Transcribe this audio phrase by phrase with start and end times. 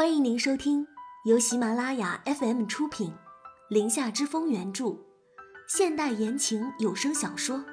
[0.00, 0.86] 欢迎您收听
[1.26, 3.10] 由喜马拉雅 FM 出品，
[3.68, 4.96] 《林下之风》原著，
[5.68, 7.58] 现代言情有声小说《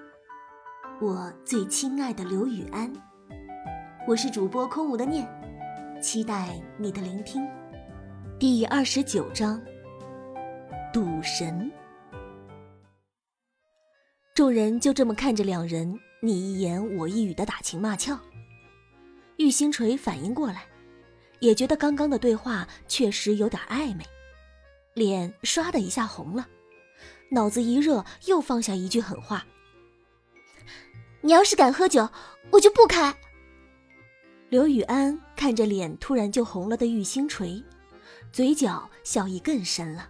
[1.00, 2.94] 我最亲爱的刘雨安》。
[4.06, 5.26] 我是主播空无的念，
[6.02, 7.48] 期待你的聆听。
[8.38, 9.62] 第二十九章，
[10.92, 11.72] 赌神。
[14.36, 18.20] 众人就这么看着两人你一言我一语的打情骂俏。
[19.38, 20.66] 玉星锤反应过来。
[21.40, 24.06] 也觉得刚刚的对话确实有点暧昧，
[24.94, 26.48] 脸唰的一下红了，
[27.30, 29.46] 脑子一热又放下一句狠话
[31.22, 32.10] ：“你要是敢喝酒，
[32.52, 33.16] 我就不开。”
[34.50, 37.62] 刘雨安看着脸突然就红了的玉星锤，
[38.32, 40.10] 嘴角笑意更深了。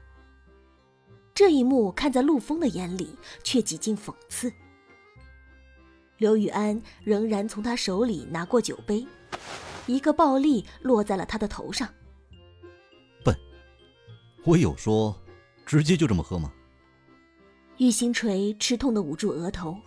[1.33, 4.51] 这一幕看在陆枫的眼里却几近讽刺。
[6.17, 9.05] 刘雨安仍然从他手里拿过酒杯。
[9.87, 11.87] 一个暴力落在了他的头上。
[13.25, 13.35] 笨，
[14.43, 15.15] 我有说
[15.65, 16.53] 直接就这么喝吗？
[17.77, 19.77] 玉星锤吃痛的捂住额头，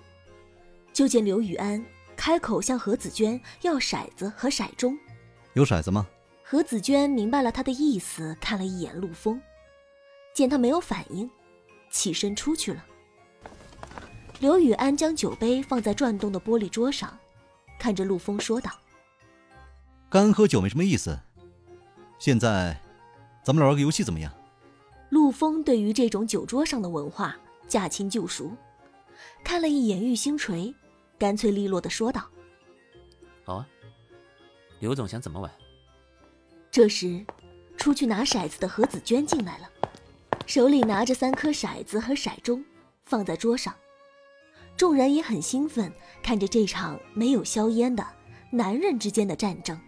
[0.92, 1.84] 就见刘雨安
[2.17, 4.97] 开口向何子娟要骰子和骰盅。
[5.55, 6.07] 有骰子吗？
[6.42, 9.41] 何子娟明白了他的意思，看了一眼陆风，
[10.35, 11.31] 见他没有反应，
[11.91, 12.85] 起身出去了。
[14.39, 17.19] 刘雨安将酒杯放在转动的玻璃桌上，
[17.79, 18.70] 看着陆风说道。
[20.11, 21.16] 干喝酒没什么意思。
[22.19, 22.77] 现在，
[23.44, 24.33] 咱们来玩个游戏怎么样？
[25.11, 27.36] 陆枫对于这种酒桌上的文化
[27.69, 28.50] 驾轻就熟，
[29.44, 30.75] 看了一眼玉星锤，
[31.17, 32.28] 干脆利落的说道
[33.47, 33.67] ：“好啊，
[34.80, 35.48] 刘总想怎么玩？”
[36.72, 37.24] 这时，
[37.77, 39.70] 出去拿骰子的何子娟进来了，
[40.45, 42.61] 手里拿着三颗骰子和骰盅，
[43.05, 43.72] 放在桌上。
[44.77, 48.05] 众人也很兴奋，看着这场没有硝烟的
[48.50, 49.78] 男人之间的战争。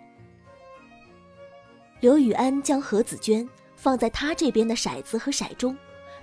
[2.02, 5.76] 刘雨安将何子娟放在他这边的骰子和骰盅，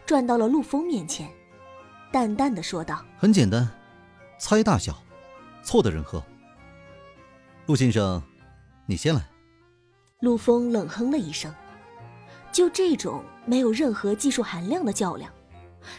[0.05, 1.31] 转到了陆枫面前，
[2.11, 3.65] 淡淡的说道：“很简单，
[4.37, 5.01] 猜大小，
[5.63, 6.21] 错的人喝。
[7.65, 8.21] 陆先生，
[8.85, 9.25] 你先来。”
[10.19, 11.55] 陆枫冷哼了一声，
[12.51, 15.31] 就这种没有任何技术含量的较量，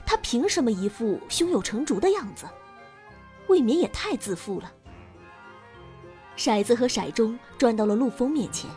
[0.05, 2.45] 他凭什么一副胸有成竹的样子？
[3.49, 4.71] 未免也太自负了。
[6.37, 8.69] 骰子和骰盅转到了陆枫面前。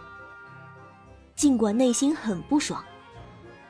[1.36, 2.84] 尽管内心很不爽，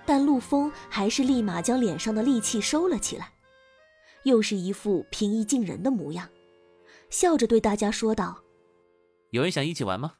[0.05, 3.31] 但陆枫还是立马将脸上的戾气收了起来，
[4.23, 6.29] 又是一副平易近人的模样，
[7.09, 8.43] 笑着对大家说道
[9.31, 10.13] ：“有人想一起玩吗？”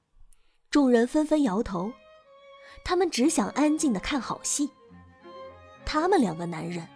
[0.71, 1.91] 众人纷纷摇头，
[2.83, 4.71] 他们只想安静的看好戏。
[5.85, 6.87] 他们两个男人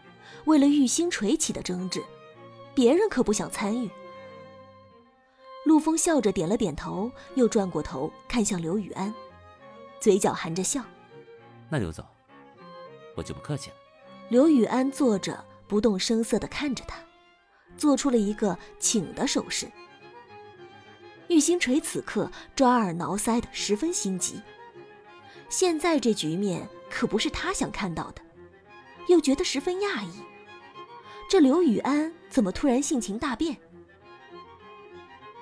[0.46, 2.04] 为了玉星锤起的争执，
[2.74, 3.90] 别人可不想参与。
[5.66, 9.14] 陆枫笑着点了点头，又转过头看向刘雨安。
[10.00, 10.84] 嘴角含着笑，
[11.70, 12.06] 那刘总，
[13.16, 13.76] 我就不客气了。
[14.30, 16.98] 刘雨安坐着，不动声色的看着他，
[17.78, 19.70] 做出了一个请的手势。
[21.30, 24.42] 玉星锤此刻抓耳挠腮的，十分心急。
[25.50, 28.22] 现在这局面可不是他想看到的，
[29.08, 30.24] 又觉得十分讶异。
[31.30, 33.58] 这刘雨安怎么突然性情大变？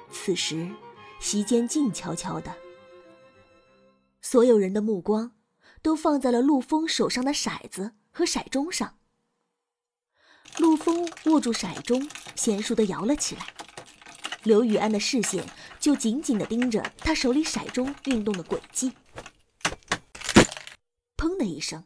[0.10, 0.68] 此时，
[1.20, 2.52] 席间静悄悄的。
[4.25, 5.36] 所有人的目光
[5.84, 8.97] 都放在了陆枫手上的骰子和骰盅上。
[10.58, 13.53] 陆枫握住骰盅，娴熟的摇了起来。
[14.41, 15.47] 刘雨安的视线
[15.80, 18.94] 就紧紧的盯着他手里骰盅运动的轨迹。
[21.16, 21.84] 砰的一声，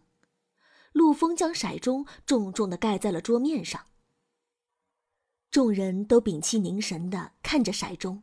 [0.93, 3.87] 陆枫将骰盅重重的盖在了桌面上。
[5.51, 8.21] 众人都屏气凝神的看着骰盅，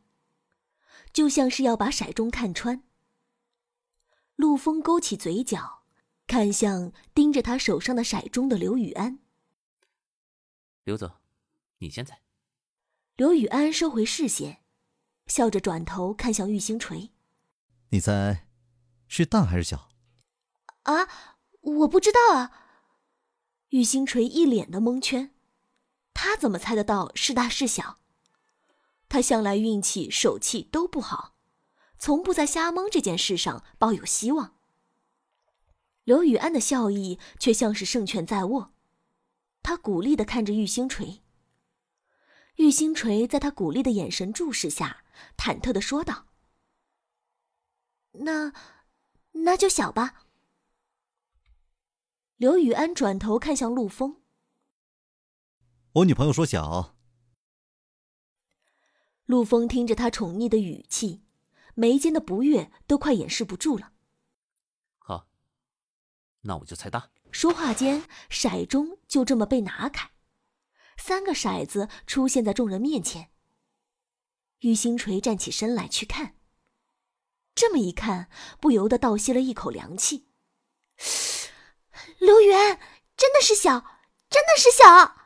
[1.12, 2.82] 就像是要把骰盅看穿。
[4.37, 5.83] 陆风勾起嘴角，
[6.27, 9.19] 看向盯着他手上的骰盅的刘雨安。
[10.85, 11.11] 刘总，
[11.79, 12.21] 你先猜。
[13.17, 14.63] 刘雨安收回视线，
[15.27, 17.11] 笑着转头看向玉星锤
[17.89, 18.47] ：“你猜，
[19.09, 19.89] 是大还是小？”
[20.85, 21.09] 啊，
[21.61, 22.53] 我不知道啊。
[23.71, 25.35] 玉星锤一脸的蒙圈，
[26.12, 27.99] 他怎么猜得到是大是小？
[29.09, 31.36] 他向来运气、手气都不好。
[31.98, 34.54] 从不在瞎蒙这件事上抱有希望。
[36.04, 38.72] 刘雨安的笑意却像是胜券在握，
[39.62, 41.22] 他鼓励的看着玉星锤。
[42.56, 45.04] 玉星锤在他鼓励的眼神注视下，
[45.37, 46.26] 忐忑的说道
[48.25, 48.52] ：“那，
[49.32, 50.22] 那就小吧。”
[52.38, 54.22] 刘雨安转头看向陆风
[55.94, 56.94] ：“我女朋友说小。”
[59.26, 61.25] 陆风听着他宠溺的语气。
[61.76, 63.93] 眉间的不悦都快掩饰不住了。
[64.99, 65.28] 好
[66.40, 67.11] 那我就猜大。
[67.31, 70.11] 说话间，骰盅就这么被拿开，
[70.96, 73.31] 三个骰子出现在众人面前。
[74.61, 76.37] 玉星锤站起身来去看，
[77.55, 80.31] 这么一看，不由得倒吸了一口凉气。
[82.19, 82.81] 刘元
[83.19, 83.81] 真的是小，
[84.31, 85.17] 真的是小。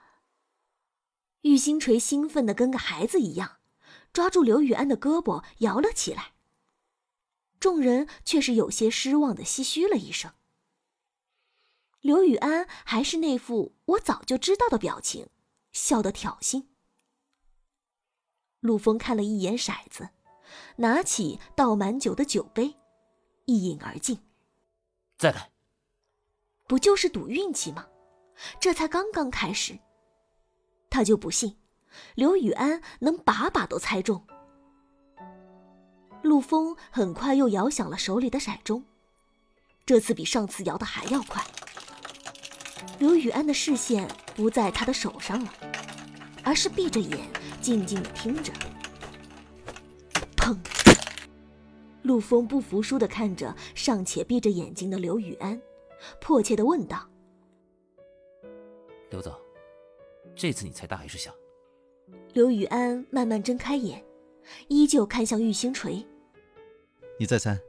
[1.42, 3.58] 玉星锤兴奋的跟个孩子一样，
[4.12, 6.32] 抓住刘雨安的胳膊摇了起来。
[7.60, 10.32] 众人却是有些失望的唏嘘了一声。
[12.00, 15.28] 刘雨安还是那副我早就知道的表情，
[15.70, 16.66] 笑得挑衅。
[18.60, 20.08] 陆枫看了一眼骰子，
[20.76, 22.74] 拿起倒满酒的酒杯，
[23.44, 24.18] 一饮而尽。
[25.18, 25.50] 再来，
[26.66, 27.86] 不就是赌运气吗？
[28.58, 29.78] 这才刚刚开始。
[30.88, 31.58] 他就不信，
[32.14, 34.26] 刘雨安能把把都猜中。
[36.22, 38.82] 陆风很快又摇响了手里的骰盅，
[39.86, 41.42] 这次比上次摇的还要快。
[42.98, 45.52] 刘雨安的视线不在他的手上了，
[46.44, 47.18] 而是闭着眼，
[47.60, 48.52] 静静的听着。
[50.36, 50.56] 砰！
[52.02, 55.60] 陆风不服输的看着尚且闭着眼睛的刘雨安，
[56.20, 57.06] 迫切的问道
[59.10, 59.32] ：“刘总，
[60.34, 61.30] 这次你猜大还是小？”
[62.32, 64.02] 刘雨安慢慢睁开眼，
[64.68, 66.04] 依旧看向玉星锤
[67.20, 67.60] ：“你再猜。”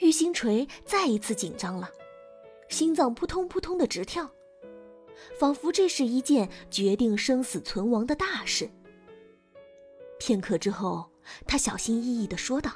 [0.00, 1.88] 玉星锤再一次紧张了。
[2.68, 4.30] 心脏扑通扑通的直跳，
[5.38, 8.68] 仿佛这是一件决定生死存亡的大事。
[10.18, 11.10] 片刻之后，
[11.46, 12.72] 他小心翼翼的说道：“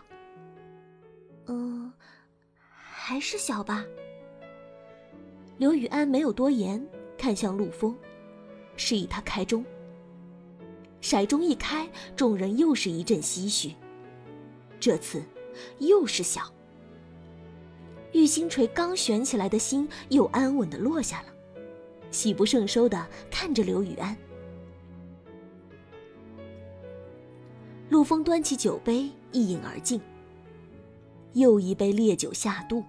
[1.49, 1.93] 嗯，
[2.67, 3.85] 还是小吧。”
[5.59, 6.87] 刘雨安没有多言，
[7.19, 7.95] 看向陆枫，
[8.77, 9.65] 示意他开钟。
[11.01, 13.75] 骰盅一开，众人又是一阵唏嘘。
[14.79, 15.23] 这次，
[15.79, 16.43] 又是小。
[18.13, 21.29] 玉星锤刚悬起来的心又安稳的落下了，
[22.11, 24.17] 喜不胜收的看着刘雨安。
[27.91, 30.01] 陆枫端起酒杯一饮而尽，
[31.33, 32.83] 又一杯烈酒下肚。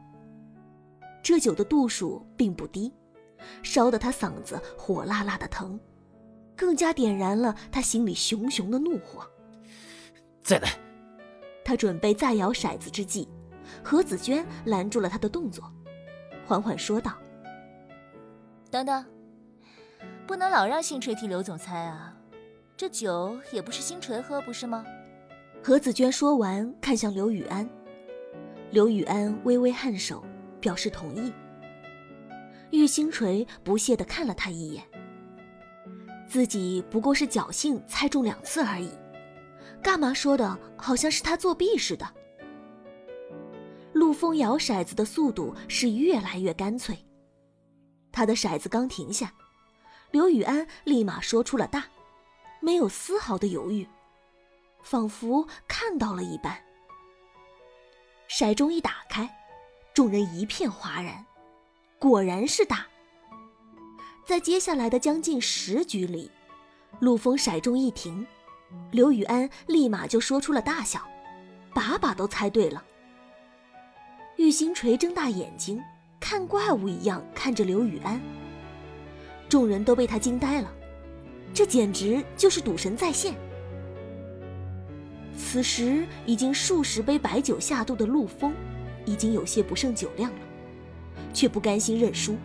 [1.21, 2.91] 这酒的度数并不低，
[3.61, 5.79] 烧得他嗓子火辣辣的疼，
[6.55, 9.25] 更加点燃了他心里熊熊的怒火。
[10.41, 10.69] 再来，
[11.69, 13.29] 他准备再摇骰子之际。
[13.83, 15.71] 何子娟拦住了他的动作，
[16.43, 17.13] 缓缓说道
[18.71, 19.05] ：“等等，
[20.25, 22.11] 不能老让星锤替刘总猜啊！
[22.75, 24.83] 这酒也不是星锤喝，不是吗？”
[25.63, 27.69] 何子娟说完，看向刘雨安。
[28.71, 30.25] 刘雨安微微颔首，
[30.59, 31.31] 表示同意。
[32.71, 34.83] 玉星锤不屑地看了他一眼，
[36.27, 38.89] 自己不过是侥幸猜中两次而已，
[39.81, 42.07] 干嘛说的好像是他作弊似的？
[43.93, 46.95] 陆风摇骰子的速度是越来越干脆，
[48.11, 49.33] 他的骰子刚停下，
[50.11, 51.85] 刘雨安立马说出了大，
[52.61, 53.87] 没有丝毫的犹豫，
[54.83, 56.57] 仿佛看到了一般。
[58.29, 59.27] 骰盅一打开，
[59.93, 61.25] 众人一片哗然，
[61.97, 62.85] 果然是大。
[64.25, 66.29] 在接下来的将近十局里，
[66.99, 68.25] 陆风骰盅一停，
[68.91, 71.01] 刘雨安立马就说出了大小，
[71.73, 72.83] 把把都猜对了。
[74.37, 75.81] 玉星锤睁大眼睛，
[76.19, 78.19] 看怪物一样看着刘雨安。
[79.47, 80.71] 众人都被他惊呆了，
[81.53, 83.35] 这简直就是赌神再现。
[85.37, 88.53] 此时已经数十杯白酒下肚的陆风，
[89.05, 90.39] 已经有些不胜酒量了，
[91.33, 92.37] 却不甘心认输，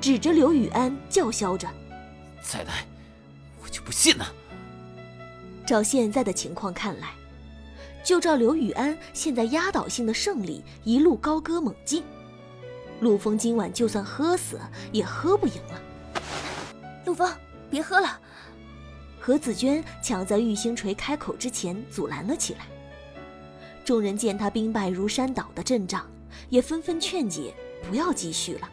[0.00, 1.68] 指着刘雨安叫嚣着
[2.42, 2.84] ：“再来，
[3.62, 4.34] 我就不信了！”
[5.70, 7.10] 照现在的情况看来。
[8.02, 12.02] 就照刘雨安现在压倒性的胜利，一路高歌猛进，
[12.98, 14.58] 陆枫今晚就算喝死
[14.90, 15.80] 也喝不赢了。
[17.06, 17.32] 陆枫，
[17.70, 18.18] 别喝了！
[19.20, 22.66] 何子娟抢在玉星锤开口之前阻拦了起来。
[23.84, 26.04] 众人见他兵败如山倒的阵仗，
[26.48, 27.54] 也纷纷劝解
[27.88, 28.68] 不要继续了。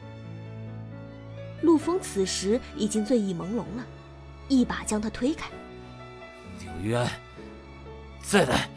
[1.61, 3.85] 陆枫此时已经醉意朦胧了，
[4.47, 5.47] 一把将他推开。
[6.63, 7.09] 刘玉安，
[8.21, 8.69] 再来！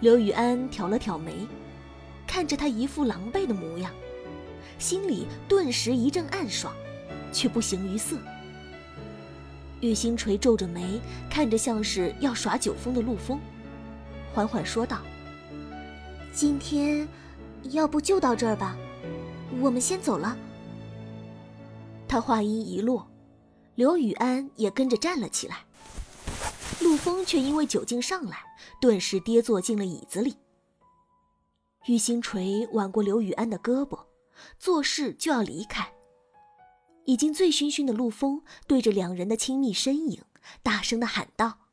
[0.00, 1.46] 刘雨安挑了挑眉，
[2.26, 3.92] 看着他一副狼狈的模样，
[4.78, 6.72] 心里顿时一阵暗爽，
[7.32, 8.16] 却不形于色。
[9.80, 11.00] 玉星锤皱着眉，
[11.30, 13.40] 看着像是要耍酒疯的陆枫，
[14.32, 15.00] 缓缓说道
[16.32, 17.08] ：“今天，
[17.70, 18.76] 要不就到这儿吧，
[19.60, 20.36] 我们先走了。”
[22.08, 23.08] 他话音一落，
[23.74, 25.58] 刘雨安也跟着站了起来。
[26.88, 28.42] 陆风却因为酒劲上来，
[28.80, 30.38] 顿时跌坐进了椅子里。
[31.84, 34.06] 玉星锤挽过刘雨安的胳膊，
[34.58, 35.92] 做事就要离开。
[37.04, 40.24] 已经醉醺醺的陆风对着两人的亲密身影，
[40.62, 41.68] 大声的喊道：“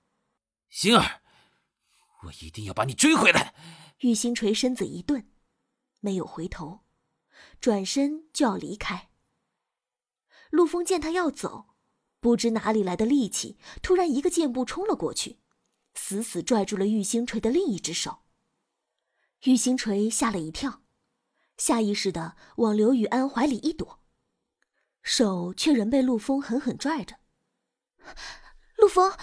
[0.70, 1.22] 星儿，
[2.24, 3.56] 我一定要把你追回来！”
[4.04, 5.30] 玉星锤身子一顿，
[6.02, 6.82] 没有回头，
[7.62, 9.12] 转身就要离开。
[10.50, 11.68] 陆风见他要走，
[12.26, 15.38] 不知哪里来的力气，突然一个箭步冲了过去，
[15.94, 18.24] 死死拽住了玉星锤的另一只手。
[19.44, 20.82] 玉星锤吓了一跳，
[21.56, 24.00] 下意识的往刘雨安怀里一躲。
[25.04, 27.18] 手却仍被陆枫狠狠拽着。
[28.78, 29.16] 陆枫，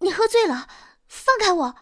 [0.00, 0.68] 你喝醉了，
[1.08, 1.76] 放开我！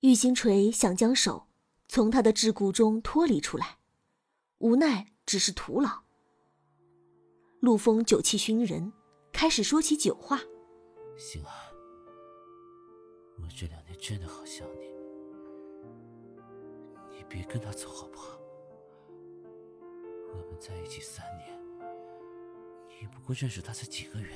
[0.00, 1.48] 玉星锤想将手
[1.88, 3.78] 从他的桎梏中脱离出来，
[4.58, 6.02] 无奈只是徒劳。
[7.60, 8.92] 陆枫酒气熏人，
[9.40, 10.38] 开始说起酒话
[11.16, 11.48] ：“星儿，
[13.38, 14.92] 我这两天真的好想你，
[17.16, 18.38] 你别跟他走好不好？
[20.28, 21.58] 我们在一起三年。”
[23.00, 24.30] 你不过认识他才几个月，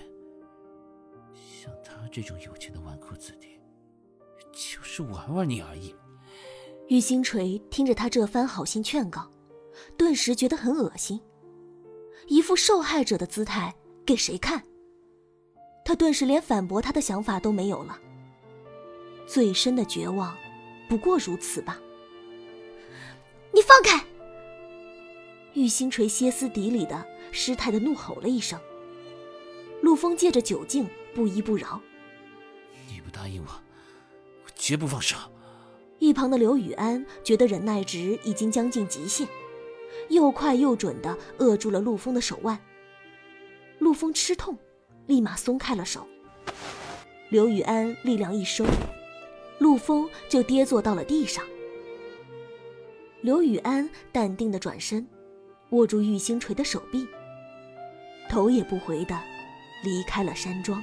[1.35, 3.61] 像他这种有钱的纨绔子弟，
[4.53, 5.95] 就是玩玩你而已。
[6.89, 9.31] 玉星锤听着他这番好心劝告，
[9.99, 11.21] 顿时觉得很恶心，
[12.27, 13.75] 一副受害者的姿态
[14.07, 14.65] 给谁看？
[15.85, 17.99] 他顿时连反驳他的想法都没有了。
[19.26, 20.37] 最深的绝望，
[20.88, 21.79] 不过如此吧。
[23.53, 24.05] 你放开！
[25.53, 27.07] 玉星锤歇斯底里的。
[27.37, 28.57] 失态的怒吼了一声。
[29.83, 31.81] 陆枫借着酒劲不依不饶
[32.88, 33.49] ：“你不答应我，
[34.45, 35.17] 我绝不放手。”
[35.99, 39.26] 一旁的刘雨安觉得忍耐值已经将近极限，
[40.11, 42.57] 又快又准的扼住了陆枫的手腕。
[43.81, 44.57] 陆枫吃痛，
[45.07, 46.07] 立马松开了手。
[47.29, 48.65] 刘雨安力量一收，
[49.59, 51.45] 陆枫就跌坐到了地上。
[53.23, 55.07] 刘雨安淡定的转身，
[55.71, 57.07] 握住玉星锤的手臂。
[58.29, 59.19] 头也不回的
[59.83, 60.83] 离开了山庄。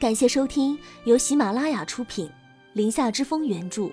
[0.00, 2.30] 感谢收听由喜马拉雅出品、
[2.72, 3.90] 林下之风原著、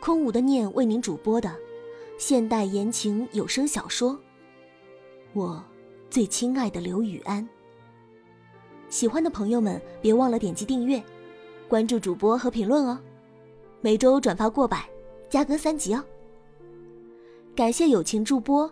[0.00, 1.54] 空无的念为您主播的
[2.18, 4.12] 现代言情有声小说
[5.34, 5.62] 《我
[6.10, 7.42] 最亲爱的刘雨安》。
[8.88, 11.02] 喜欢的朋友们别忘了点击订阅、
[11.68, 12.98] 关注主播和评论哦，
[13.80, 14.86] 每周转发过百，
[15.30, 16.04] 加更三集哦。
[17.56, 18.70] 感谢友情助播。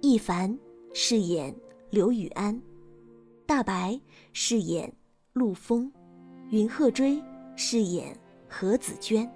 [0.00, 0.58] 一凡
[0.92, 1.54] 饰演
[1.88, 2.60] 刘雨安，
[3.46, 4.00] 大白
[4.32, 4.92] 饰演
[5.32, 5.88] 陆枫，
[6.50, 7.22] 云鹤追
[7.54, 8.12] 饰演
[8.48, 9.30] 何子娟。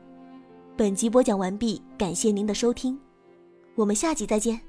[0.77, 2.99] 本集播讲完毕，感谢您的收听，
[3.77, 4.61] 我们下集再见。